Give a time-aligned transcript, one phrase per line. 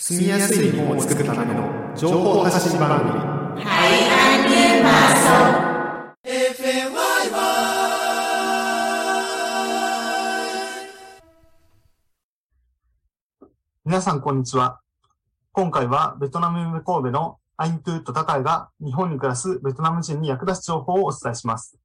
[0.00, 3.10] 住みやすい日本を作るための情報発信番組
[3.64, 4.90] Hãy an nhiên mà
[5.26, 5.68] sống.
[13.84, 14.80] 皆さん、こんにちは。
[15.50, 21.76] 今回は、ベトナム夢神戸のアイントゥート高井が日本に暮らすベトナム人に役立つ情報をお伝えします。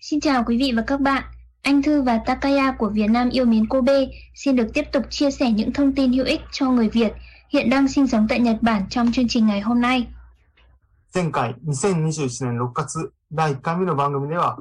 [0.00, 1.37] Xin chào quý vị và các bạn.
[1.61, 4.05] Anh Thư và Takaya của Việt Nam yêu mến Kobe
[4.35, 7.13] xin được tiếp tục chia sẻ những thông tin hữu ích cho người Việt
[7.49, 10.07] hiện đang sinh sống tại Nhật Bản trong chương trình ngày hôm nay.
[11.13, 14.57] 前回、2021年6月、第1回目の番組では、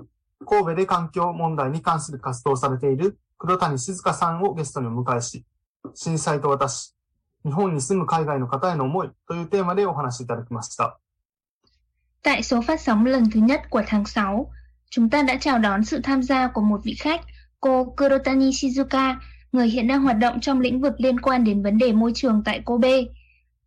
[0.46, 5.44] 神戸で環境問題に関する活動をされている黒谷静香さんをゲストにお迎えし、
[5.94, 6.94] 震災と私、
[7.44, 10.98] 日本に住む海外の方への思いというテーマでお話しいただきました。
[12.22, 14.50] Tại số phát sóng lần thứ nhất của tháng 6,
[14.90, 17.20] chúng ta đã chào đón sự tham gia của một vị khách,
[17.60, 19.14] cô Kurotani Shizuka,
[19.52, 22.42] người hiện đang hoạt động trong lĩnh vực liên quan đến vấn đề môi trường
[22.44, 23.02] tại Kobe.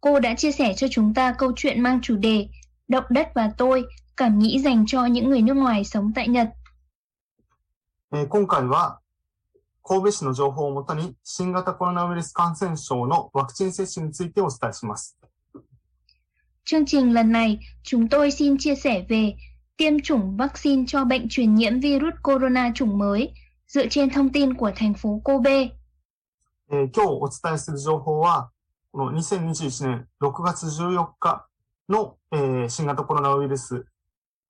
[0.02, 2.48] Cô đã chia sẻ cho chúng ta câu chuyện mang chủ đề
[2.88, 3.84] Động đất và tôi,
[4.18, 6.50] cảm nghĩ dành cho những người nước ngoài sống tại Nhật.
[8.12, 9.00] えー今回は、
[9.84, 15.18] 神戸市の情報をもとに新型コロナウイルス感染症のワクチン接種についてお伝えします。
[16.64, 19.36] Chương trình lần này, chúng tôi xin chia sẻ về
[19.80, 23.34] tiêm chủng vaccine cho bệnh truyền nhiễm virus corona chủng mới
[23.68, 25.70] dựa trên thông tin của thành phố Kobe.
[26.72, 28.50] えー今日お伝えする情報は、
[28.92, 31.48] この2021年6月14日
[31.90, 33.86] の、えー新型コロナウイルス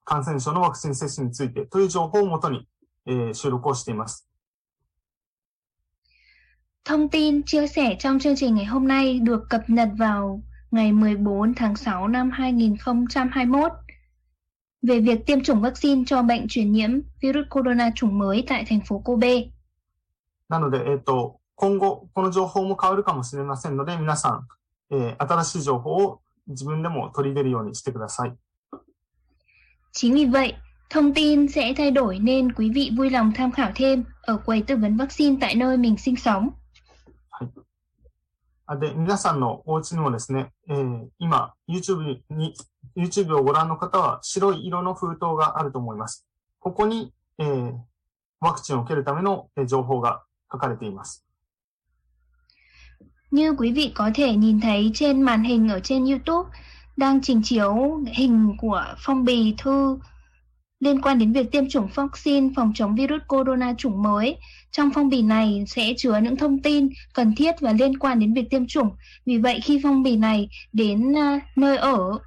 [0.06, 2.68] 感染症のワクチン接種についてという情報をもとに、
[3.06, 4.30] えー収録をしています。
[6.86, 10.92] Thông tin chia sẻ trong chương trình ngày hôm nay được cập nhật vào ngày
[10.92, 13.72] 14 tháng 6 năm 2021
[14.82, 18.80] về việc tiêm chủng vaccine cho bệnh truyền nhiễm virus corona chủng mới tại thành
[18.88, 19.52] phố Kobe.
[20.50, 24.48] なので、えっ、と、今後、この情報も変わるかもしれませんので、皆さん、
[24.92, 28.34] えー新しい情報を自分でも取り入れるようにしてください。
[29.92, 30.54] Chính vì vậy,
[30.90, 34.62] thông tin sẽ thay đổi nên quý vị vui lòng tham khảo thêm ở quầy
[34.62, 36.50] tư vấn vaccine tại nơi mình sinh sống.
[38.68, 42.56] あで、皆さんのお家にもですね、えー今、YouTube に、
[42.96, 46.26] YouTube をご覧の方は白い色の封筒があると思います。
[46.60, 47.74] ここに、えー
[48.42, 51.26] ワクチンを受けるためのえー情報が書かれています。
[53.32, 56.50] Như quý vị có thể nhìn thấy trên màn hình ở trên YouTube
[56.98, 59.98] đang trình chiếu hình của phong bì thư
[60.80, 64.38] liên quan đến việc tiêm chủng vaccine phòng chống virus corona chủng mới.
[64.72, 68.34] Trong phong bì này sẽ chứa những thông tin cần thiết và liên quan đến
[68.34, 68.90] việc tiêm chủng.
[69.26, 72.20] Vì vậy khi phong bì này đến à, nơi ở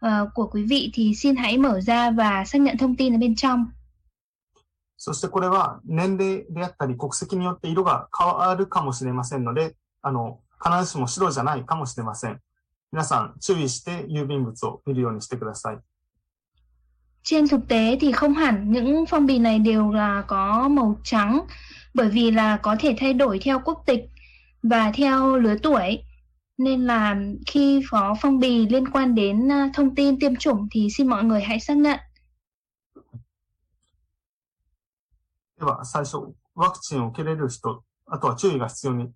[0.00, 3.18] à, của quý vị thì xin hãy mở ra và xác nhận thông tin ở
[3.18, 3.66] bên trong.
[4.98, 12.40] そしてこれは年齢であったり国籍によって色が変わるかもしれませんので、あの、必ずしも白じゃないかもしれません。
[12.92, 15.78] 皆さん注意して郵便物を見るようにしてください。
[17.22, 21.46] Trên thực tế thì không hẳn những phong bì này đều là có màu trắng
[21.94, 24.10] bởi vì là có thể thay đổi theo quốc tịch
[24.62, 26.02] và theo lứa tuổi.
[26.60, 27.16] Nên là
[27.46, 31.24] khi có phong bì liên quan đến à, thông tin tiêm chủng thì xin mọi
[31.24, 31.98] người hãy xác nhận.
[35.58, 39.10] では、最初、ワクチンを受けれる人、あとは注意が必要に、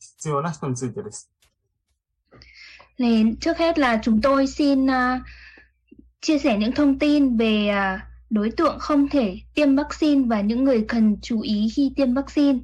[0.00, 1.30] 必要な人についてです。
[2.98, 5.24] Thì trước hết là chúng tôi xin à,
[6.20, 10.64] chia sẻ những thông tin về à, đối tượng không thể tiêm vaccine và những
[10.64, 12.58] người cần chú ý khi tiêm vaccine.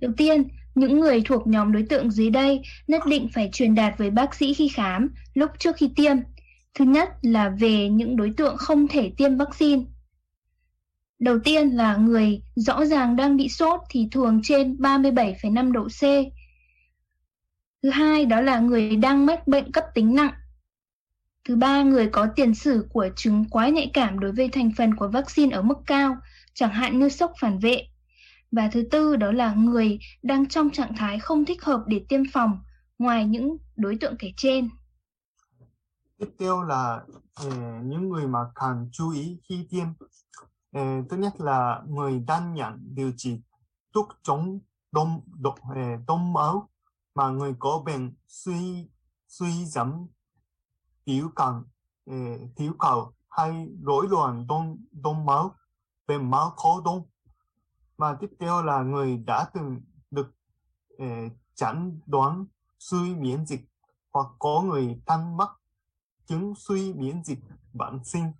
[0.00, 3.97] Đầu tiên, những người thuộc nhóm đối tượng dưới đây nhất định phải truyền đạt
[3.97, 6.17] với bác sĩ khi khám lúc trước khi tiêm.
[6.73, 9.83] Thứ nhất là về những đối tượng không thể tiêm vaccine.
[11.19, 16.01] Đầu tiên là người rõ ràng đang bị sốt thì thường trên 37,5 độ C.
[17.83, 20.33] Thứ hai đó là người đang mắc bệnh cấp tính nặng.
[21.47, 24.95] Thứ ba, người có tiền sử của chứng quá nhạy cảm đối với thành phần
[24.95, 26.17] của vaccine ở mức cao,
[26.53, 27.87] chẳng hạn như sốc phản vệ.
[28.55, 32.21] Và thứ tư đó là người đang trong trạng thái không thích hợp để tiêm
[32.33, 32.59] phòng,
[32.99, 34.69] ngoài những đối tượng kể trên.
[36.17, 37.01] Tiếp theo là
[37.43, 39.87] eh, những người mà cần chú ý khi tiêm.
[40.71, 43.41] Eh, thứ nhất là người đang nhận điều trị
[43.93, 44.59] thuốc chống
[44.91, 46.69] đông, đông, eh, ờ, đông máu
[47.15, 48.89] mà người có bệnh suy
[49.27, 50.07] suy giảm
[51.05, 51.63] tiểu cần
[52.05, 55.55] eh, tiểu cầu hay rối loạn đông đông máu
[56.07, 57.07] bệnh máu khó đông
[58.03, 60.35] và tiếp theo là người đã từng được
[60.97, 62.45] eh, chẩn đoán
[62.79, 63.69] suy miễn dịch
[64.11, 65.49] hoặc có người tăng mắc
[66.25, 67.39] chứng suy miễn dịch
[67.73, 68.31] bẩm sinh.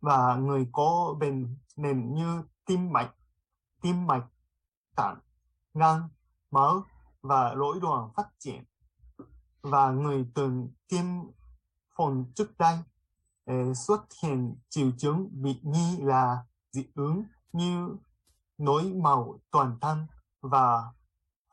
[0.00, 3.14] Và người có bệnh nền như tim mạch,
[3.82, 4.26] tim mạch,
[4.96, 5.18] tạng,
[5.74, 6.02] gan,
[6.50, 6.84] máu
[7.22, 8.64] và rối loạn phát triển.
[9.62, 11.04] Và người từng tiêm
[11.96, 12.78] phòng trước đây
[13.44, 17.96] eh, xuất hiện triệu chứng bị nghi là dị ứng như
[18.60, 20.06] nổi màu toàn thân
[20.40, 20.92] và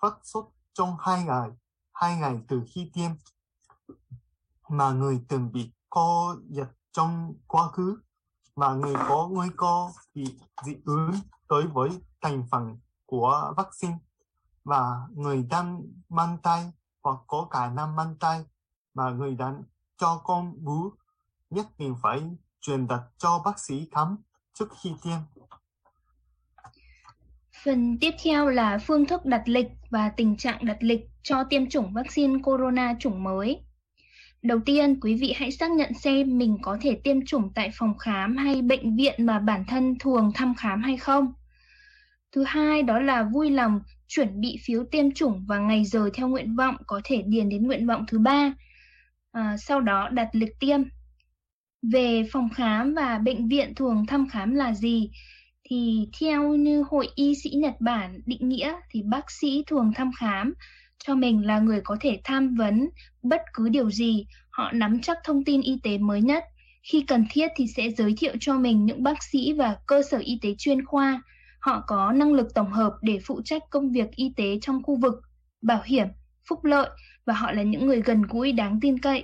[0.01, 1.50] phát sốt trong hai ngày
[1.94, 3.12] hai ngày từ khi tiêm
[4.69, 8.00] mà người từng bị co giật trong quá khứ,
[8.56, 11.12] mà người có nguy cơ bị dị ứng
[11.50, 11.89] đối với
[12.21, 13.98] thành phần của vaccine
[14.63, 16.71] và người đang mang tay
[17.04, 18.45] hoặc có khả năng mang tay
[18.94, 19.63] mà người đang
[19.98, 20.92] cho con bú,
[21.50, 22.30] nhất định phải
[22.62, 24.18] truyền đặt cho bác sĩ khám
[24.54, 25.19] trước khi tiêm.
[27.68, 31.69] Phần tiếp theo là phương thức đặt lịch và tình trạng đặt lịch cho tiêm
[31.69, 33.60] chủng vaccine corona chủng mới.
[34.42, 37.98] Đầu tiên, quý vị hãy xác nhận xem mình có thể tiêm chủng tại phòng
[37.98, 41.34] khám hay bệnh viện mà bản thân thường thăm khám hay không.
[42.31, 46.28] Thứ hai đó là vui lòng chuẩn bị phiếu tiêm chủng và ngày giờ theo
[46.28, 48.54] nguyện vọng có thể điền đến nguyện vọng thứ ba.
[49.31, 50.81] À, sau đó đặt lịch tiêm.
[51.81, 55.10] Về phòng khám và bệnh viện thường thăm khám là gì?
[55.69, 60.12] Thì theo như Hội Y sĩ Nhật Bản định nghĩa thì bác sĩ thường thăm
[60.19, 60.54] khám
[60.98, 62.90] cho mình là người có thể tham vấn
[63.24, 66.44] bất cứ điều gì, họ nắm chắc thông tin y tế mới nhất.
[66.84, 70.18] Khi cần thiết thì sẽ giới thiệu cho mình những bác sĩ và cơ sở
[70.18, 71.22] y tế chuyên khoa.
[71.60, 74.96] Họ có năng lực tổng hợp để phụ trách công việc y tế trong khu
[74.96, 75.14] vực,
[75.62, 76.08] bảo hiểm,
[76.50, 76.90] phúc lợi
[77.25, 79.24] và họ là những người gần gũi đáng tin cậy.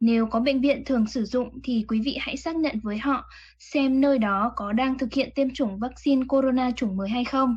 [0.00, 3.28] Nếu có bệnh viện thường sử dụng thì quý vị hãy xác nhận với họ
[3.58, 7.56] xem nơi đó có đang thực hiện tiêm chủng vaccine corona chủng mới hay không.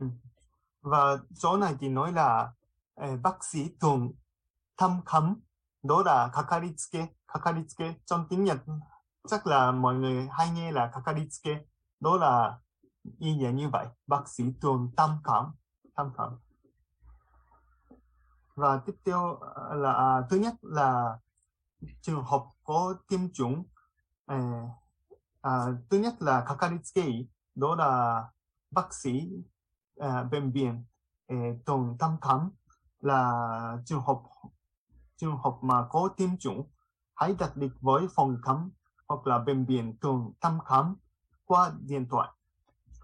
[0.00, 0.06] Ừ.
[0.80, 2.52] Và chỗ này thì nói là
[3.00, 4.12] eh, bác sĩ thường
[4.76, 5.40] thăm khám
[5.82, 8.58] đó là kakaritsuke kakaritsuke trong tiếng Nhật
[9.28, 11.60] chắc là mọi người hay nghe là kakaritsuke
[12.00, 12.58] đó là
[13.18, 13.86] ý nghĩa như vậy.
[14.06, 15.44] Bác sĩ thường thăm khám
[15.96, 16.38] thăm khám.
[18.54, 21.18] Và tiếp theo ờ, là à, thứ nhất là
[22.02, 23.64] trường hợp có tiêm chủng
[24.26, 24.38] eh,
[25.40, 27.08] à, thứ nhất là kakaritsuke
[27.54, 28.22] đó là
[28.70, 29.30] bác sĩ
[29.96, 30.84] à, bệnh viện
[31.26, 32.50] ờ, eh, thường thăm khám
[33.00, 33.32] là
[33.86, 34.16] trường hợp
[35.16, 36.70] trường hợp mà có tiêm chủng
[37.14, 38.70] hãy đặt lịch với phòng khám
[39.08, 40.96] hoặc là bệnh viện thường thăm khám
[41.44, 42.28] qua điện thoại.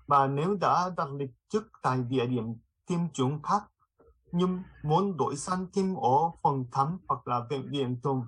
[0.07, 2.45] Và nếu đã đặt lịch trước tại địa điểm
[2.87, 3.63] tiêm chủng khác
[4.33, 8.27] nhưng muốn đổi sang tiêm ở phòng khám hoặc là bệnh viện thường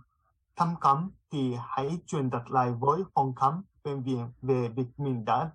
[0.60, 5.24] thăm khám thì hãy truyền đặt lại với phòng khám bệnh viện về việc mình
[5.24, 5.50] đã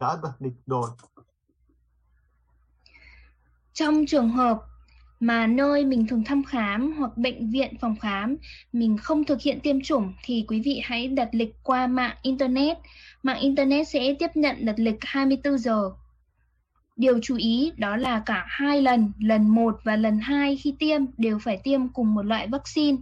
[0.00, 0.90] đã đặt lịch rồi.
[3.72, 4.60] Trong trường hợp
[5.20, 8.36] mà nơi mình thường thăm khám hoặc bệnh viện phòng khám
[8.72, 12.78] mình không thực hiện tiêm chủng thì quý vị hãy đặt lịch qua mạng internet.
[13.22, 15.90] Mạng internet sẽ tiếp nhận đặt lịch 24 giờ.
[16.96, 21.02] Điều chú ý đó là cả hai lần, lần 1 và lần 2 khi tiêm
[21.18, 22.96] đều phải tiêm cùng một loại vaccine.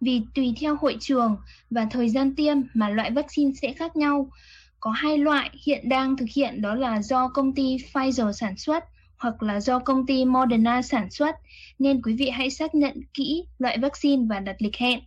[0.00, 1.36] Vì tùy theo hội trường
[1.70, 4.30] và thời gian tiêm mà loại vaccine sẽ khác nhau.
[4.80, 8.84] Có hai loại hiện đang thực hiện đó là do công ty Pfizer sản xuất
[9.18, 11.36] hoặc là do công ty Moderna sản xuất,
[11.78, 15.00] nên quý vị hãy xác nhận kỹ loại vaccine và đặt lịch hẹn.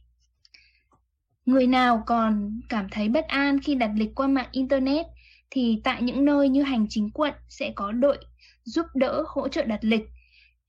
[1.46, 5.06] Người nào còn cảm thấy bất an khi đặt lịch qua mạng Internet
[5.50, 8.18] thì tại những nơi như hành chính quận sẽ có đội
[8.64, 10.10] giúp đỡ hỗ trợ đặt lịch.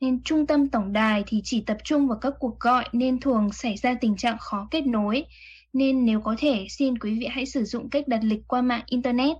[0.04, 3.52] Nên trung tâm tổng đài thì chỉ tập trung vào các cuộc gọi nên thường
[3.52, 5.26] xảy ra tình trạng khó kết nối.
[5.72, 8.82] Nên nếu có thể, xin quý vị hãy sử dụng cách đặt lịch qua mạng
[8.86, 9.36] Internet.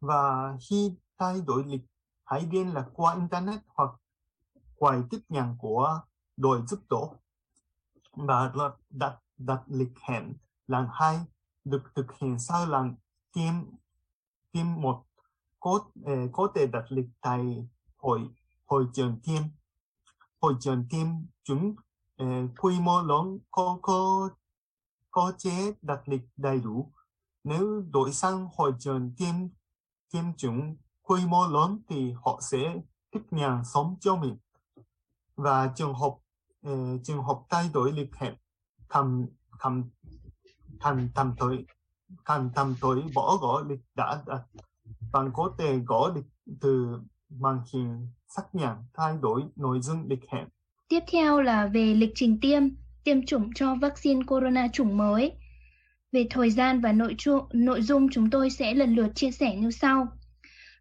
[0.00, 1.80] Và khi thay đổi lịch,
[2.24, 3.90] hãy liên lạc qua internet hoặc
[4.76, 6.00] quầy tiếp nhận của
[6.36, 7.06] đội giúp đỡ
[8.12, 8.52] và
[8.90, 10.32] đặt đặt lịch hẹn
[10.66, 11.18] lần hai
[11.64, 12.94] được thực hiện sau lần
[13.32, 13.54] tiêm
[14.52, 15.04] tiêm một
[15.60, 18.28] có ờ, có thể đặt lịch tại hội
[18.74, 19.42] hội trường kim.
[20.40, 21.06] Hội trường kim
[21.44, 21.74] chúng
[22.16, 22.26] eh,
[22.60, 24.28] quy mô lớn có có
[25.10, 26.92] có chế đặt lịch đầy đủ.
[27.44, 29.48] Nếu đổi sang hội trường kim
[30.10, 32.76] kim chúng quy mô lớn thì họ sẽ
[33.10, 34.36] tiếp nhận sống cho mình.
[35.36, 36.14] Và trường hợp
[36.68, 38.34] uh, trường hợp thay đổi lịch hẹn
[38.88, 39.26] thầm
[39.60, 39.84] thầm
[40.80, 41.66] thầm thầm tới
[42.24, 44.42] thầm thầm tới bỏ gõ lịch đã đặt.
[45.12, 46.26] Bạn có thể gõ lịch
[46.60, 50.44] từ màn hình xác nhận thay đổi nội dung lịch hẹn
[50.88, 52.62] Tiếp theo là về lịch trình tiêm,
[53.04, 55.32] tiêm chủng cho vaccine corona chủng mới.
[56.12, 57.16] Về thời gian và nội,
[57.52, 60.06] nội dung chúng tôi sẽ lần lượt chia sẻ như sau.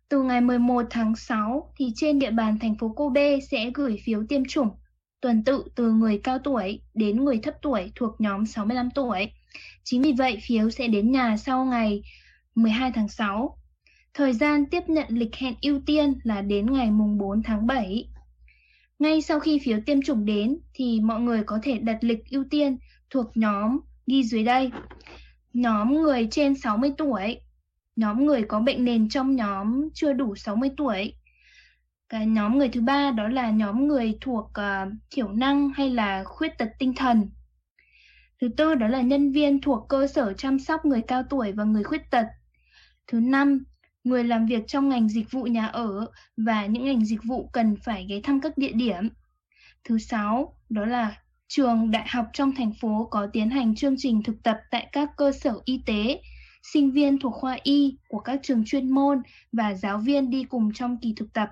[0.10, 4.24] Từ ngày 11 tháng 6 thì trên địa bàn thành phố Kobe sẽ gửi phiếu
[4.30, 4.70] tiêm chủng
[5.22, 9.32] tuần tự từ người cao tuổi đến người thấp tuổi thuộc nhóm 65 tuổi.
[9.84, 12.02] Chính vì vậy phiếu sẽ đến nhà sau ngày
[12.56, 13.58] 12 tháng 6.
[14.14, 18.10] Thời gian tiếp nhận lịch hẹn ưu tiên là đến ngày mùng 4 tháng 7.
[19.00, 22.44] Ngay sau khi phiếu tiêm chủng đến thì mọi người có thể đặt lịch ưu
[22.50, 22.78] tiên
[23.10, 24.72] thuộc nhóm ghi dưới đây.
[25.54, 27.40] Nhóm người trên 60 tuổi,
[27.96, 31.14] nhóm người có bệnh nền trong nhóm chưa đủ 60 tuổi.
[32.10, 36.24] Cái nhóm người thứ ba đó là nhóm người thuộc uh, thiểu năng hay là
[36.24, 37.30] khuyết tật tinh thần.
[38.42, 41.64] Thứ tư đó là nhân viên thuộc cơ sở chăm sóc người cao tuổi và
[41.64, 42.26] người khuyết tật.
[43.08, 43.64] Thứ năm,
[44.04, 46.08] người làm việc trong ngành dịch vụ nhà ở
[46.38, 49.10] và những ngành dịch vụ cần phải ghé thăm các địa điểm.
[49.84, 51.18] Thứ sáu, đó là
[51.48, 55.10] trường đại học trong thành phố có tiến hành chương trình thực tập tại các
[55.18, 56.22] cơ sở y tế,
[56.64, 60.74] sinh viên thuộc khoa y của các trường chuyên môn và giáo viên đi cùng
[60.74, 61.50] trong kỳ thực tập.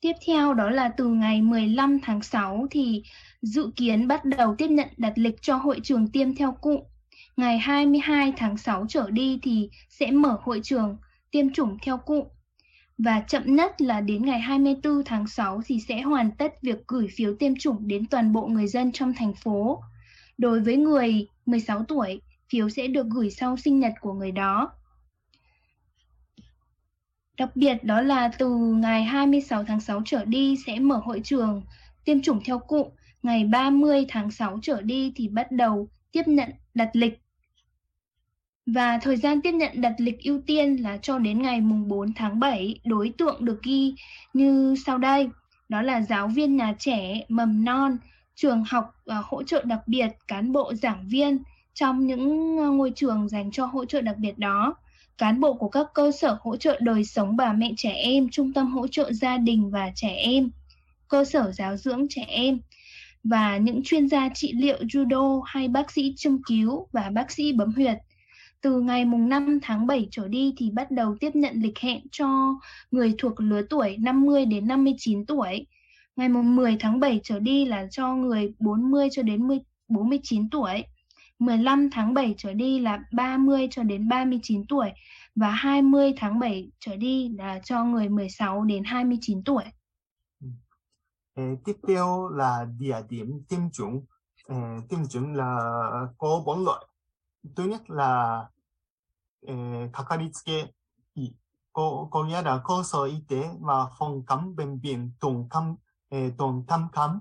[0.00, 3.02] Tiếp theo đó là từ ngày 15 tháng 6 thì
[3.42, 6.80] dự kiến bắt đầu tiếp nhận đặt lịch cho hội trường tiêm theo cụm.
[7.36, 10.96] Ngày 22 tháng 6 trở đi thì sẽ mở hội trường
[11.30, 12.26] tiêm chủng theo cụm.
[12.98, 17.06] Và chậm nhất là đến ngày 24 tháng 6 thì sẽ hoàn tất việc gửi
[17.16, 19.80] phiếu tiêm chủng đến toàn bộ người dân trong thành phố.
[20.38, 22.20] Đối với người 16 tuổi,
[22.52, 24.70] phiếu sẽ được gửi sau sinh nhật của người đó.
[27.38, 31.62] Đặc biệt đó là từ ngày 26 tháng 6 trở đi sẽ mở hội trường
[32.04, 32.88] tiêm chủng theo cụm,
[33.22, 37.23] ngày 30 tháng 6 trở đi thì bắt đầu tiếp nhận đặt lịch.
[38.66, 42.12] Và thời gian tiếp nhận đặt lịch ưu tiên là cho đến ngày mùng 4
[42.12, 43.94] tháng 7, đối tượng được ghi
[44.32, 45.28] như sau đây.
[45.68, 47.96] Đó là giáo viên nhà trẻ, mầm non,
[48.34, 51.42] trường học uh, hỗ trợ đặc biệt, cán bộ giảng viên
[51.74, 54.74] trong những à, ngôi trường dành cho hỗ trợ đặc biệt đó
[55.18, 58.52] cán bộ của các cơ sở hỗ trợ đời sống bà mẹ trẻ em, trung
[58.52, 60.50] tâm hỗ trợ gia đình và trẻ em,
[61.08, 62.60] cơ sở giáo dưỡng trẻ em
[63.24, 67.52] và những chuyên gia trị liệu judo hay bác sĩ châm cứu và bác sĩ
[67.52, 67.98] bấm huyệt.
[68.64, 72.00] Từ ngày mùng 5 tháng 7 trở đi thì bắt đầu tiếp nhận lịch hẹn
[72.12, 72.28] cho
[72.90, 75.66] người thuộc lứa tuổi 50 đến 59 tuổi.
[76.16, 79.48] Ngày mùng 10 tháng 7 trở đi là cho người 40 cho đến
[79.88, 80.84] 49 tuổi.
[81.38, 84.90] 15 tháng 7 trở đi là 30 cho đến 39 tuổi
[85.34, 89.64] và 20 tháng 7 trở đi là cho người 16 đến 29 tuổi.
[91.34, 91.42] Ừ.
[91.64, 94.04] tiếp theo là địa điểm tiêm chủng.
[94.48, 94.54] Ừ,
[94.88, 95.56] tiêm chủng là
[96.18, 96.86] có bốn loại.
[97.56, 98.42] Thứ nhất là
[99.47, 99.53] ờ,
[99.93, 100.71] kakaritsuke
[101.73, 105.75] có, có nghĩa là cơ sở y tế và phòng khám bệnh viện tổng khám,
[106.37, 107.19] tổng thăm khám.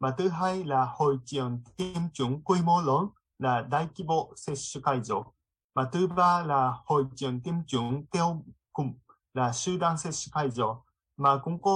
[0.00, 5.32] Và thứ hai là hội trường tiêm chủng quy mô lớn là đại規模接種会場。
[5.74, 8.92] まあ、thứ ba là hội trường tiêm chủng theo cụm
[9.34, 10.82] là sư đoàn接種会場。
[11.16, 11.72] mà cũng có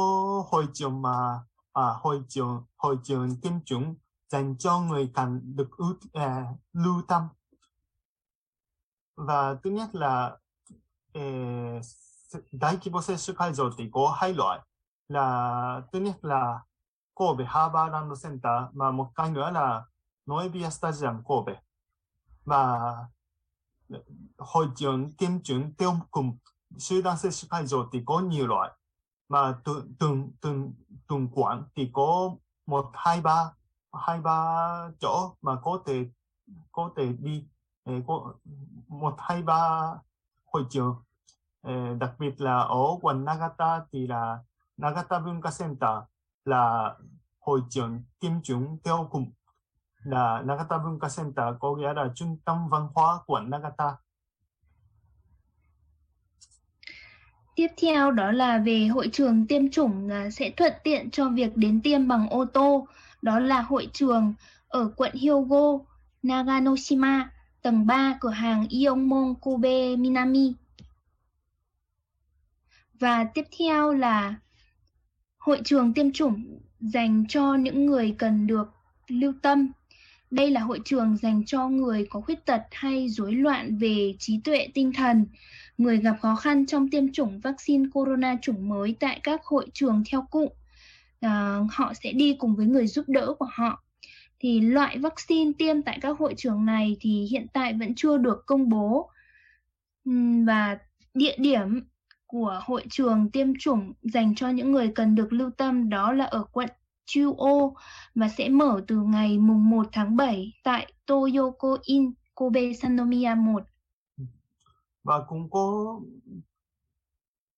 [0.50, 1.40] hội trường mà
[1.72, 3.94] à, hội trường hội trường tiêm chủng
[4.28, 7.22] dành cho người cần được ưu, à, lưu tâm
[9.16, 10.36] và thứ nhất là
[11.12, 11.82] eh,
[12.52, 14.60] đại規模接種会場thì có hai loại
[15.08, 16.60] là thứ nhất là
[17.14, 19.84] Kobe Harbor Land Center mà một cái nữa là
[20.26, 21.60] nói bia stadium Kobe
[22.44, 22.94] và
[24.38, 26.38] hội trường tiêm chủng tiêu cùng
[26.78, 28.70] sư đoàn sẽ khai rồi thì có nhiều loại
[29.28, 30.72] mà từng từng từng
[31.08, 32.30] từng quán thì có
[32.66, 33.52] một hai ba
[33.92, 36.06] hai ba chỗ mà có thể
[36.72, 37.55] có thể đi có
[37.87, 37.93] Ừ,
[38.87, 39.91] một hai ba
[40.45, 40.95] hội trường
[41.61, 44.37] ờ, đặc biệt là ở quận Nagata thì là
[44.77, 45.89] Nagata Bunka Center
[46.45, 46.95] là
[47.39, 49.31] hội trường tiêm chủng theo cùng
[50.03, 53.95] là Nagata Bunka Center có nghĩa là trung tâm văn hóa của Nagata.
[57.55, 61.57] Tiếp theo đó là về hội trường tiêm chủng à, sẽ thuận tiện cho việc
[61.57, 62.87] đến tiêm bằng ô tô.
[63.21, 64.33] Đó là hội trường
[64.67, 65.85] ở quận Hyogo,
[66.23, 67.29] Naganoshima,
[67.67, 70.53] tầng 3 cửa hàng Iomon Kobe Minami.
[72.99, 74.35] Và tiếp theo là
[75.37, 78.69] hội trường tiêm chủng dành cho những người cần được
[79.07, 79.71] lưu tâm
[80.31, 84.39] đây là hội trường dành cho người có khuyết tật hay rối loạn về trí
[84.43, 85.25] tuệ tinh thần,
[85.77, 90.03] người gặp khó khăn trong tiêm chủng vaccine corona chủng mới tại các hội trường
[90.11, 90.49] theo cụm.
[91.19, 93.83] À, họ sẽ đi cùng với người giúp đỡ của họ.
[94.39, 98.43] Thì loại vaccine tiêm tại các hội trường này thì hiện tại vẫn chưa được
[98.45, 99.09] công bố.
[100.45, 100.77] Và
[101.13, 101.87] địa điểm
[102.25, 106.25] của hội trường tiêm chủng dành cho những người cần được lưu tâm đó là
[106.25, 106.69] ở quận
[107.05, 107.73] Chuo
[108.15, 113.63] và sẽ mở từ ngày mùng 1 tháng 7 tại Toyoko In, Kobe Sanomiya 1.
[115.03, 115.99] Và cũng có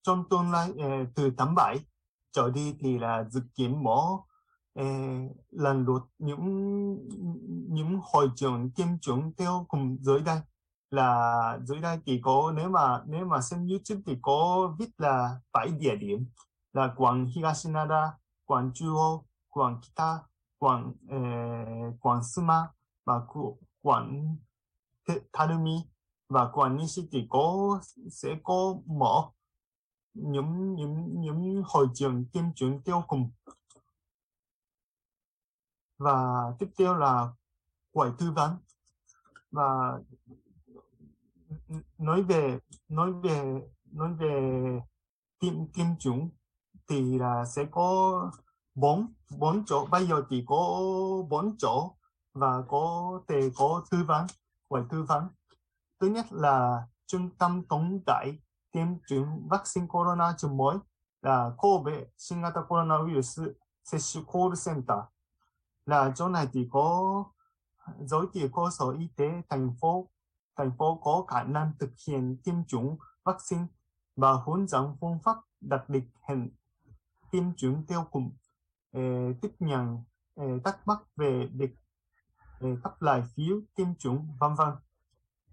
[0.04, 1.78] trong tương lai ờ, từ tháng 7
[2.32, 4.02] trở đi thì là dự kiến mở
[4.80, 4.86] Ờ,
[5.52, 6.46] lần lượt những
[7.70, 10.40] những hội trường kiêm trưởng theo cùng dưới đây
[10.92, 15.40] là dưới đây thì có nếu mà nếu mà xem YouTube thì có viết là
[15.54, 16.26] bảy địa điểm
[16.74, 18.14] là quảng Higashinada,
[18.46, 20.20] quảng Chuo, quảng Kita,
[20.58, 22.68] quảng eh, quảng Suma
[23.06, 23.22] và
[23.82, 24.38] quảng
[25.32, 25.76] Tarumi
[26.30, 27.80] và quảng Nishi thì có
[28.12, 29.24] sẽ có mở
[30.14, 33.32] những những những hội trường tiêm chủng tiêu cùng
[35.99, 37.29] và tiếp theo là
[37.93, 38.57] quầy tư vấn
[39.51, 39.99] và
[41.99, 44.61] nói về nói về nói về
[45.39, 46.31] tiêm tiêm chủng
[46.89, 48.21] thì là sẽ có
[48.75, 50.81] bốn bốn chỗ bây giờ thì có
[51.29, 51.95] bốn chỗ
[52.33, 54.27] và có thể có tư vấn
[54.69, 55.29] quầy tư vấn
[56.01, 58.39] thứ nhất là trung tâm tổng đại
[58.73, 60.77] tiêm chủng vaccine corona chủng mới
[61.25, 65.07] là Kobe 新型コロナウイルス接種コールセンター
[65.90, 67.24] là chỗ này thì có
[68.00, 70.10] giới thiệu cơ sở y tế thành phố
[70.58, 73.66] thành phố có khả năng thực hiện tiêm chủng vaccine
[74.16, 76.50] và hướng dẫn phương pháp đặc biệt hẹn
[77.32, 78.32] tiêm chủng theo cùng
[78.92, 80.04] eh, ờ, tiếp nhận
[80.36, 81.72] eh, thắc mắc về việc
[82.60, 84.70] eh, cấp lại phiếu tiêm chủng vân vân.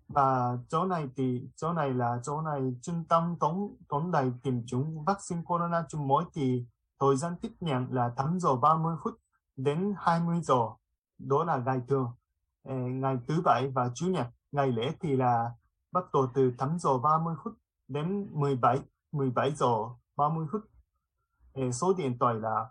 [0.09, 4.67] Và chỗ này thì chỗ này là chỗ này trung tâm tổng tổng đài tiêm
[4.67, 6.67] chủng vaccine corona chung mới thì
[7.01, 9.15] thời gian tiếp nhận là 8 giờ 30 phút
[9.57, 10.69] đến 20 giờ,
[11.19, 12.11] đó là ngày thường
[12.63, 14.27] ờ, ngày thứ bảy và chủ nhật.
[14.53, 15.51] Ngày lễ thì là
[15.93, 17.53] bắt đầu từ 8 giờ 30 phút
[17.89, 18.81] đến 17
[19.13, 19.75] 17 giờ
[20.17, 20.61] 30 phút.
[21.55, 22.71] Ờ, số điện thoại là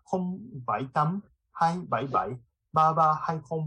[0.66, 1.20] 078
[1.52, 2.30] 277
[2.74, 3.60] 3320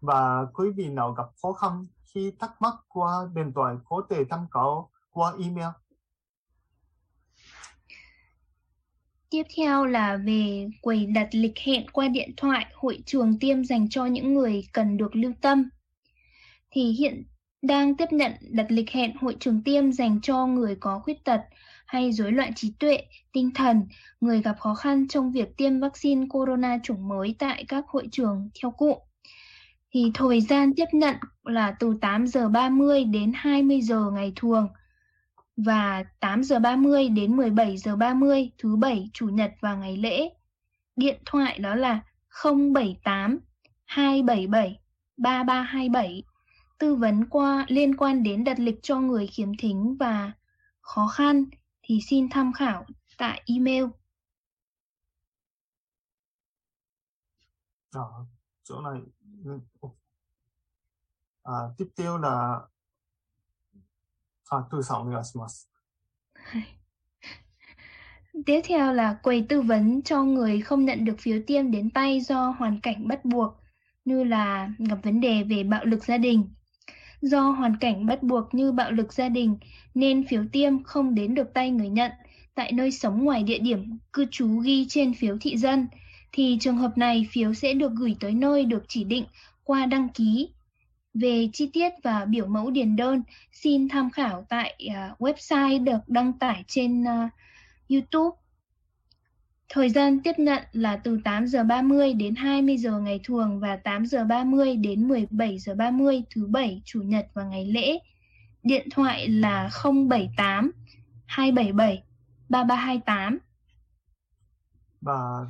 [0.00, 4.24] và quý vị nào gặp khó khăn khi thắc mắc qua điện thoại, có thể
[4.30, 5.68] tham khảo qua email.
[9.34, 13.88] Tiếp theo là về quầy đặt lịch hẹn qua điện thoại hội trường tiêm dành
[13.88, 15.68] cho những người cần được lưu tâm.
[16.70, 17.24] Thì hiện
[17.62, 21.40] đang tiếp nhận đặt lịch hẹn hội trường tiêm dành cho người có khuyết tật
[21.86, 22.98] hay rối loạn trí tuệ,
[23.32, 23.82] tinh thần,
[24.20, 28.50] người gặp khó khăn trong việc tiêm vaccine corona chủng mới tại các hội trường
[28.62, 28.98] theo cụ
[29.94, 34.68] Thì thời gian tiếp nhận là từ 8 giờ 30 đến 20 giờ ngày thường
[35.56, 40.30] và 8 giờ 30 đến 17 giờ 30 thứ bảy, chủ nhật và ngày lễ.
[40.96, 42.00] Điện thoại đó là
[42.44, 43.38] 078
[43.84, 44.80] 277
[45.16, 46.22] 3327.
[46.78, 50.32] Tư vấn qua liên quan đến đặt lịch cho người khiếm thính và
[50.80, 51.44] khó khăn
[51.82, 52.84] thì xin tham khảo
[53.18, 53.84] tại email.
[57.92, 58.00] À,
[58.64, 59.00] chỗ này
[59.44, 59.60] ừ,
[61.42, 62.60] à, tiếp theo là
[64.49, 65.69] あ、トゥーさんお願いします。
[68.45, 72.21] Tiếp theo là quầy tư vấn cho người không nhận được phiếu tiêm đến tay
[72.21, 73.53] do hoàn cảnh bắt buộc,
[74.05, 76.53] như là gặp vấn đề về bạo lực gia đình.
[77.21, 79.57] Do hoàn cảnh bắt buộc như bạo lực gia đình
[79.93, 82.11] nên phiếu tiêm không đến được tay người nhận
[82.55, 85.87] tại nơi sống ngoài địa điểm cư trú ghi trên phiếu thị dân,
[86.31, 89.25] thì trường hợp này phiếu sẽ được gửi tới nơi được chỉ định
[89.63, 90.53] qua đăng ký
[91.14, 93.22] về chi tiết và biểu mẫu điền đơn,
[93.52, 97.30] xin tham khảo tại uh, website được đăng tải trên uh,
[97.88, 98.36] YouTube.
[99.68, 103.76] Thời gian tiếp nhận là từ 8 giờ 30 đến 20 giờ ngày thường và
[103.76, 107.98] 8 giờ 30 đến 17 giờ 30 thứ bảy, chủ nhật và ngày lễ.
[108.62, 110.70] Điện thoại là 078
[111.26, 112.04] 277
[112.48, 113.38] 3328.
[115.00, 115.46] Và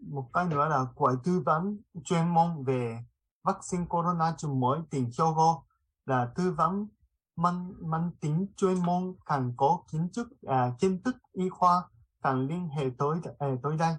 [0.00, 2.98] một cái nữa là quầy tư vấn chuyên môn về
[3.42, 5.62] vaccine corona chủng mới tỉnh Hyogo
[6.06, 6.86] là tư vấn
[7.36, 11.82] mang, mang tính chuyên môn càng có kiến thức à, kiến thức y khoa
[12.22, 13.94] càng liên hệ tới à, tới đây.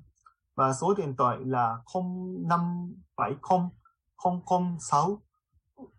[0.55, 3.69] Và số điện thoại là 0570
[4.79, 5.21] 006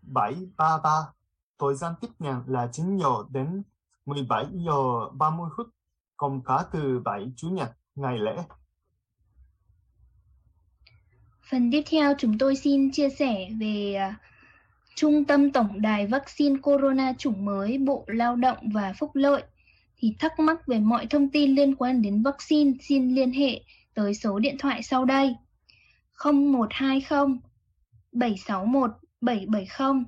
[0.02, 1.12] 733
[1.58, 3.62] thời gian tiếp nhận là 9 giờ đến
[4.06, 5.66] 17 giờ 30 phút
[6.16, 8.36] còn cả từ 7 chủ nhật ngày lễ.
[11.54, 14.14] Phần tiếp theo chúng tôi xin chia sẻ về à,
[14.94, 19.42] Trung tâm Tổng đài Vaccine Corona chủng mới Bộ Lao động và Phúc lợi.
[19.98, 23.60] Thì thắc mắc về mọi thông tin liên quan đến vaccine xin liên hệ
[23.94, 25.34] tới số điện thoại sau đây.
[26.24, 27.38] 0120
[28.12, 28.90] 761
[29.20, 30.04] 770.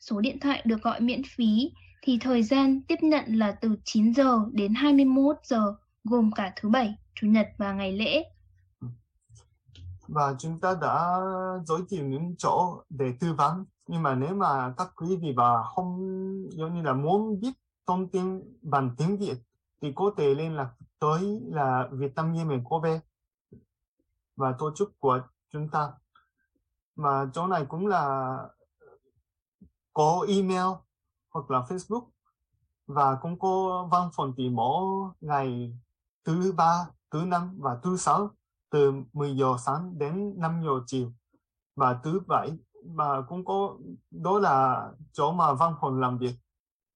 [0.00, 1.70] Số điện thoại được gọi miễn phí
[2.02, 6.68] thì thời gian tiếp nhận là từ 9 giờ đến 21 giờ, gồm cả thứ
[6.68, 8.24] bảy, chủ nhật và ngày lễ
[10.12, 11.20] và chúng ta đã
[11.64, 13.64] giới thiệu những chỗ để tư vấn.
[13.86, 15.98] Nhưng mà nếu mà các quý vị và không
[16.50, 17.52] giống như là muốn biết
[17.86, 19.38] thông tin bằng tiếng Việt
[19.82, 23.00] thì có thể liên lạc tới là Việt Nam Yemen miền Kobe
[24.36, 25.20] và tổ chức của
[25.52, 25.92] chúng ta.
[26.96, 28.36] Mà chỗ này cũng là
[29.92, 30.66] có email
[31.30, 32.04] hoặc là Facebook
[32.86, 35.78] và cũng có văn phòng thì mỗi ngày
[36.24, 38.30] thứ ba, thứ năm và thứ sáu
[38.70, 41.12] từ 10 giờ sáng đến 5 giờ chiều.
[41.76, 42.50] Và thứ bảy
[42.84, 43.76] và cũng có
[44.10, 46.34] đó là chỗ mà văn phòng làm việc.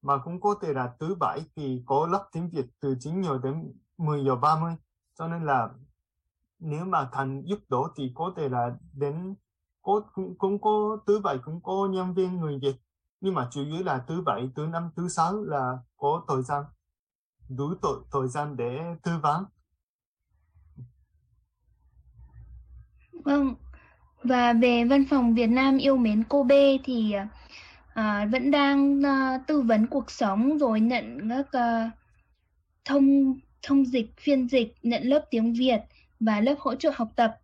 [0.03, 3.39] Mà cũng có thể là thứ bảy thì có lớp tiếng Việt từ 9 giờ
[3.43, 4.77] đến 10 giờ 30
[5.19, 5.71] cho nên là
[6.59, 9.35] nếu mà thành giúp đỡ thì có thể là đến
[9.83, 12.77] có cũng, cũng có thứ bảy cũng có nhân viên người Việt.
[13.21, 16.65] Nhưng mà chủ yếu là thứ bảy thứ năm thứ sáu là có thời gian
[17.49, 19.45] đủ thời, thời gian để tư vấn.
[23.25, 23.55] Vâng.
[24.25, 27.15] Và về văn phòng Việt Nam yêu mến Kobe thì
[27.95, 31.91] à, vẫn đang à, tư vấn cuộc sống rồi nhận các à,
[32.85, 35.81] thông thông dịch phiên dịch nhận lớp tiếng Việt
[36.21, 37.37] và lớp hỗ trợ học tập.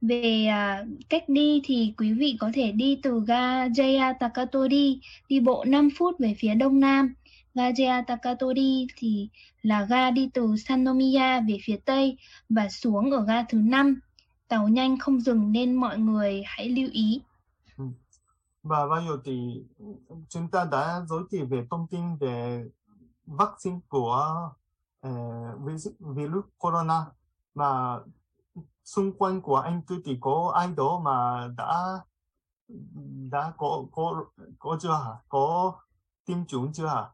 [0.00, 5.40] Về à, cách đi thì quý vị có thể đi từ ga Jaya Takatori đi
[5.40, 7.14] bộ 5 phút về phía đông nam.
[7.54, 9.28] Ga Jaya Takatori thì
[9.62, 12.16] là ga đi từ Sanomiya về phía tây
[12.48, 14.00] và xuống ở ga thứ 5
[14.48, 17.22] tàu nhanh không dừng nên mọi người hãy lưu ý
[17.76, 17.84] ừ.
[18.62, 19.64] và bao nhiêu thì
[20.28, 22.64] chúng ta đã giới thiệu về thông tin về
[23.26, 24.50] vaccine của
[25.06, 25.12] uh,
[26.00, 27.06] virus corona
[27.54, 27.98] mà
[28.84, 32.00] xung quanh của anh Tư thì có ai đó mà đã
[33.30, 34.24] đã có có
[34.58, 35.12] có chưa hả?
[35.28, 35.74] Có
[36.24, 37.10] tiêm chủng chưa hả?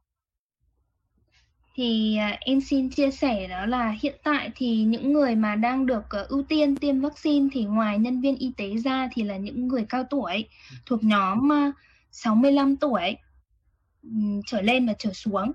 [1.74, 5.87] Thì à, em xin chia sẻ đó là hiện tại thì những người mà đang
[5.87, 9.37] được ờ, ưu tiên tiêm vaccine thì ngoài nhân viên y tế ra thì là
[9.37, 10.48] những người cao tuổi
[10.87, 11.72] thuộc nhóm à,
[12.11, 13.16] 65 tuổi
[14.46, 15.52] trở lên và trở xuống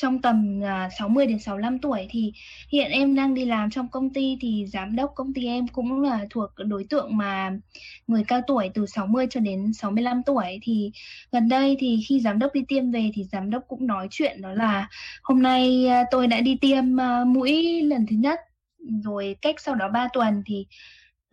[0.00, 2.32] trong tầm à, uh, 60 đến 65 tuổi thì
[2.68, 6.02] hiện em đang đi làm trong công ty thì giám đốc công ty em cũng
[6.02, 7.50] là thuộc đối tượng mà
[8.06, 10.60] người cao tuổi từ 60 cho đến 65 tuổi.
[10.62, 10.92] Thì
[11.32, 14.42] gần đây thì khi giám đốc đi tiêm về thì giám đốc cũng nói chuyện
[14.42, 14.88] đó là
[15.22, 18.40] hôm nay uh, tôi đã đi tiêm uh, mũi lần thứ nhất
[19.04, 20.66] rồi cách sau đó 3 tuần thì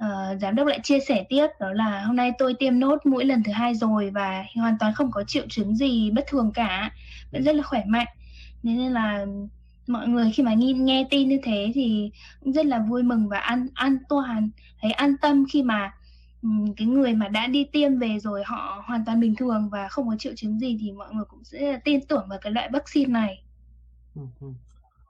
[0.03, 3.25] uh, giám đốc lại chia sẻ tiếp đó là hôm nay tôi tiêm nốt mũi
[3.25, 6.91] lần thứ hai rồi và hoàn toàn không có triệu chứng gì bất thường cả
[7.31, 8.07] vẫn rất là khỏe mạnh
[8.75, 9.25] nên là
[9.87, 13.29] mọi người khi mà nghe, nghe tin như thế thì cũng rất là vui mừng
[13.29, 14.49] và an an toàn.
[14.81, 15.93] Thấy an tâm khi mà
[16.41, 19.87] ừ, cái người mà đã đi tiêm về rồi họ hoàn toàn bình thường và
[19.87, 22.69] không có triệu chứng gì thì mọi người cũng sẽ tin tưởng vào cái loại
[22.73, 23.43] vaccine này.
[24.15, 24.47] Ừ, ừ.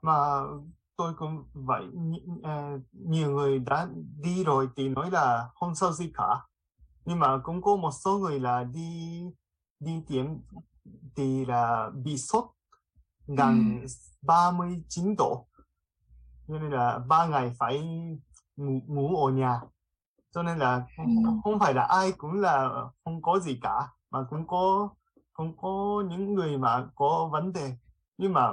[0.02, 0.12] Mà
[0.96, 1.84] tôi cũng vậy
[2.42, 3.88] à, nhiều người đã
[4.22, 6.26] đi rồi thì nói là không sao gì cả.
[7.04, 9.22] Nhưng mà cũng có một số người là đi
[9.80, 10.26] đi tiêm
[11.16, 12.44] thì là bị sốt
[13.36, 13.86] gần ừ.
[14.22, 15.46] 39 độ
[16.48, 17.80] cho nên là ba ngày phải
[18.56, 19.60] ngủ, ngủ ở nhà
[20.34, 21.30] cho nên là không, ừ.
[21.44, 22.68] không phải là ai cũng là
[23.04, 24.88] không có gì cả mà cũng có
[25.32, 27.76] không có những người mà có vấn đề
[28.18, 28.46] nhưng mà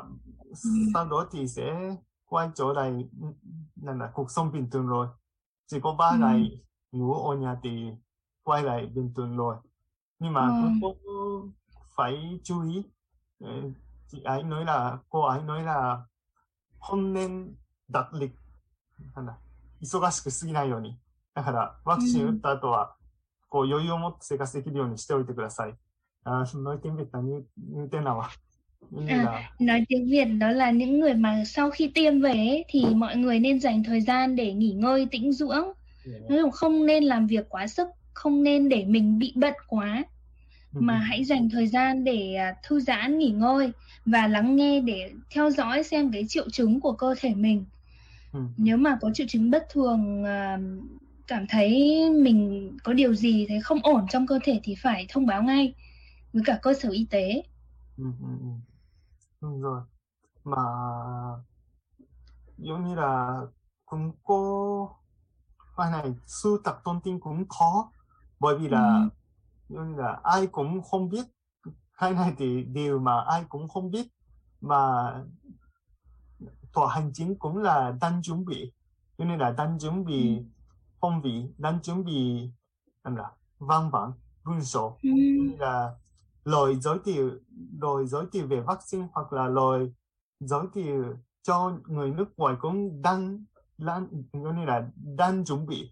[0.49, 0.69] ừ.
[0.93, 3.09] sau đó thì sẽ quay trở lại
[3.75, 5.07] là, là cuộc sống bình thường rồi
[5.67, 6.17] chỉ có ba ừ.
[6.19, 6.61] ngày
[6.91, 7.69] ngủ ở nhà thì
[8.43, 9.55] quay lại bình thường rồi
[10.19, 10.53] nhưng mà ừ.
[10.61, 11.09] cũng có
[11.95, 12.83] phải chú ý
[14.08, 16.04] chị ấy nói là cô ấy nói là
[16.80, 17.54] không nên
[17.88, 18.32] đặt lịch
[19.14, 19.38] なんだ
[19.80, 20.98] 忙しく過ぎないように
[21.34, 22.96] だからワクチン打った後は、
[23.48, 25.74] こう余裕を持って生活できるようにしておいてください。
[26.24, 28.28] À, nói tiếng Việt là như, như thế nào ạ?
[29.08, 29.50] À, là...
[29.58, 33.16] nói tiếng Việt đó là những người mà sau khi tiêm về ấy, thì mọi
[33.16, 35.72] người nên dành thời gian để nghỉ ngơi tĩnh dưỡng.
[36.28, 36.54] Yeah.
[36.54, 40.04] Không nên làm việc quá sức, không nên để mình bị bận quá
[40.79, 43.71] mà hãy dành thời gian để à, thư giãn nghỉ ngơi
[44.05, 47.65] và lắng nghe để theo dõi xem cái triệu chứng của cơ thể mình.
[48.57, 50.59] Nếu mà có triệu chứng bất thường à,
[51.27, 55.25] cảm thấy mình có điều gì thấy không ổn trong cơ thể thì phải thông
[55.25, 55.73] báo ngay
[56.33, 57.43] với cả cơ sở y tế.
[57.97, 58.27] Ừ, ừ,
[59.41, 59.47] ừ.
[59.61, 59.81] Rồi.
[60.43, 60.61] Mà
[62.57, 63.41] giống như là
[63.85, 64.89] cũng có
[65.77, 67.91] cái này sưu tập thông tin cũng khó
[68.39, 69.09] bởi vì là ừ
[69.69, 71.25] nhưng là ai cũng không biết
[71.97, 74.07] cái này thì điều mà ai cũng không biết
[74.61, 75.13] mà
[76.73, 78.73] tòa hành chính cũng là đang chuẩn bị.
[79.17, 80.41] Cho nên là đang chuẩn bị
[81.01, 82.49] phong vị đang chuẩn bị
[83.03, 84.11] là văn bản
[84.43, 84.97] 文 sổ
[85.59, 85.95] là
[86.43, 87.31] lời giới thiệu
[87.81, 89.93] lời giới thiệu về vaccine hoặc là lời
[90.39, 93.43] giới thiệu cho người nước ngoài cũng đang
[93.77, 95.91] đang như là đang chuẩn bị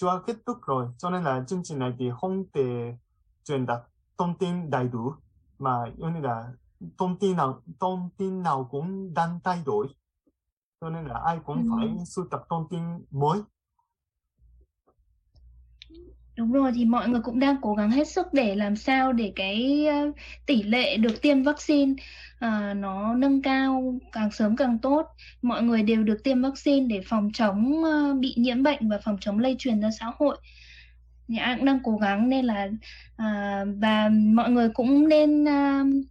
[0.00, 2.96] chưa kết thúc rồi cho nên là chương trình này thì không thể
[3.44, 3.82] truyền đạt
[4.18, 5.12] thông tin đầy đủ
[5.58, 6.52] mà như là
[6.98, 9.88] thông tin nào thông tin nào cũng đang thay đổi
[10.80, 11.68] cho nên là ai cũng ừ.
[11.76, 13.40] phải sưu tập thông tin mới
[16.40, 19.32] Đúng rồi thì mọi người cũng đang cố gắng hết sức để làm sao để
[19.36, 20.10] cái ờ,
[20.46, 25.06] tỷ lệ được tiêm vaccine uh, nó nâng cao càng sớm càng tốt.
[25.42, 29.16] Mọi người đều được tiêm vaccine để phòng chống uh, bị nhiễm bệnh và phòng
[29.20, 30.36] chống lây truyền ra xã hội.
[31.28, 32.64] Thì ai cũng đang cố gắng nên là
[33.22, 36.06] uh, và mọi người cũng nên uh,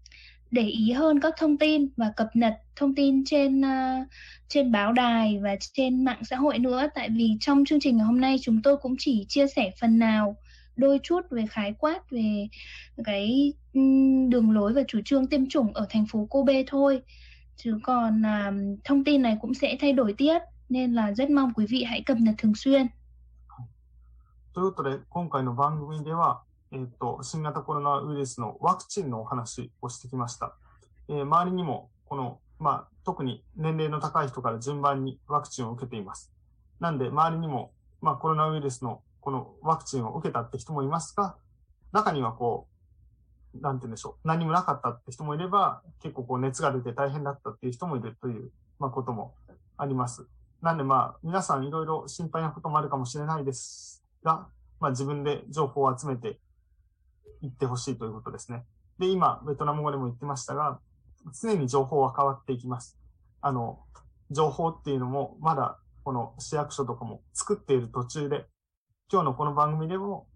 [0.51, 4.07] để ý hơn các thông tin và cập nhật thông tin trên uh,
[4.49, 8.07] trên báo đài và trên mạng xã hội nữa tại vì trong chương trình ngày
[8.07, 10.37] hôm nay chúng tôi cũng chỉ chia sẻ phần nào
[10.77, 12.49] đôi chút về khái quát về
[13.05, 13.53] cái
[14.29, 17.03] đường lối và chủ trương tiêm chủng ở thành phố Kobe thôi
[17.57, 20.39] chứ còn uh, thông tin này cũng sẽ thay đổi tiếp
[20.69, 22.87] nên là rất mong quý vị hãy cập nhật thường xuyên.
[24.55, 30.56] ということで、今回の番組では、 えっ、ー、と、新型コロナウイルスのワクチンのお話をしてきました。
[31.08, 36.32] えー、周りにも、この、まあ、特に年齢の高い人から順番にワクチンを受けています。
[36.80, 41.36] なんで、周りにも、まあ、コロナウイルスのこのワクチンを受けたって人もいますが、
[41.92, 42.68] 中にはこ
[43.56, 49.34] う、なんて言うんでしょう、何もなかったって人もいれば、結構こう熱が出て大変だったっていう人もいるという、まあ、ことも
[49.78, 50.28] あります。
[50.62, 54.48] なんでまあ、皆さんいろいろ心配なこともあるかもしれないですが、
[54.80, 56.40] まあ、自分で情報を集めて
[57.42, 58.66] いってほしいということですね。
[58.98, 60.80] で、今、ベトナム語でも言ってましたが、
[61.42, 63.00] 常に情報は変わっていきます。
[63.42, 63.80] あの、
[64.32, 68.46] 情報っていうのも、まだこの市役所とかも作っている途中で、
[69.12, 70.28] 今日のこの番組でも、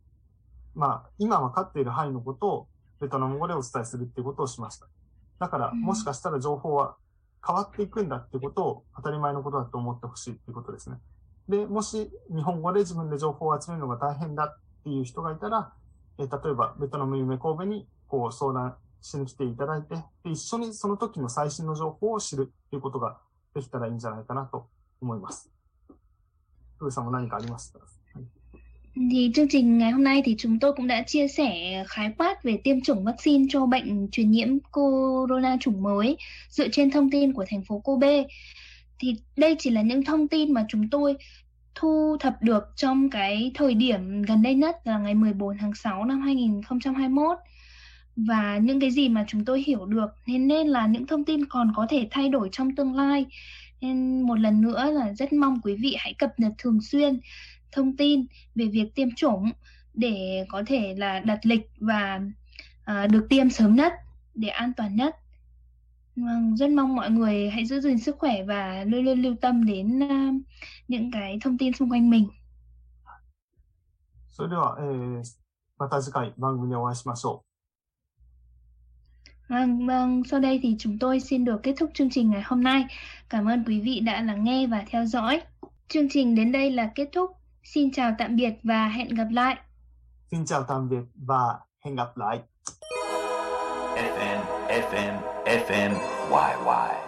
[0.75, 2.67] まあ、今分かっている範囲のことを
[2.99, 4.87] ベトナム語でお伝えするっていうことをしました。
[5.39, 6.95] だから、もしかしたら情報は
[7.45, 10.97] 変わっていくんだってことを当たり前のことだと思ってほしいっていうことですね。
[11.49, 15.73] で、もし日本語で自分で情報を集めるのが大変だっていう人がいたら、
[16.19, 23.17] えー例えばベトナム夢神戸にこう相談しに来ていただいてで、一緒にその時の最新の情報を知るということが
[23.53, 24.67] できたらいいんじゃないかなと
[25.01, 25.53] 思います。
[26.79, 28.23] Phương Song có 何かありますかはい
[28.95, 32.43] Thì chương trình ngày hôm nay thì chúng tôi cũng đã chia sẻ khái quát
[32.43, 36.17] về tiêm chủng vaccine cho bệnh truyền nhiễm corona chủng mới
[36.49, 38.23] dựa trên thông tin của thành phố Kobe.
[38.99, 41.17] Thì đây chỉ là những thông tin mà chúng tôi
[41.75, 46.05] thu thập được trong cái thời điểm gần đây nhất là ngày 14 tháng 6
[46.05, 47.37] năm 2021
[48.15, 51.45] và những cái gì mà chúng tôi hiểu được nên nên là những thông tin
[51.45, 53.25] còn có thể thay đổi trong tương lai.
[53.81, 57.19] Nên một lần nữa là rất mong quý vị hãy cập nhật thường xuyên
[57.71, 59.49] thông tin về việc tiêm chủng
[59.93, 62.21] để có thể là đặt lịch và
[62.91, 63.93] uh, được tiêm sớm nhất
[64.35, 65.15] để an toàn nhất.
[66.16, 69.64] Vâng, rất mong mọi người hãy giữ gìn sức khỏe và luôn luôn lưu tâm
[69.64, 70.34] đến uh,
[70.88, 72.28] những cái thông tin xung quanh mình.
[74.38, 75.22] それでは、えー、
[75.78, 77.48] また次回番組でお会いしましょう。
[79.48, 82.84] Vâng, vâng, sau đây thì chúng tôi xin được kết thúc chương trình ngày hôm nay.
[83.28, 85.40] Cảm ơn quý vị đã lắng nghe và theo dõi.
[85.88, 87.30] Chương trình đến đây là kết thúc.
[87.62, 89.56] Xin chào tạm biệt và hẹn gặp lại.
[90.30, 92.38] Xin chào tạm biệt và hẹn gặp lại.
[94.73, 95.93] FM, FM,
[96.31, 97.02] YY.